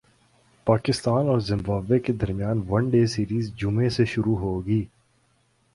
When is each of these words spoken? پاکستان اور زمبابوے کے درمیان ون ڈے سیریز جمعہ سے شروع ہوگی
پاکستان 0.67 1.27
اور 1.27 1.39
زمبابوے 1.39 1.99
کے 1.99 2.13
درمیان 2.13 2.61
ون 2.69 2.89
ڈے 2.89 3.05
سیریز 3.07 3.53
جمعہ 3.55 3.89
سے 3.89 4.05
شروع 4.05 4.37
ہوگی 4.37 4.83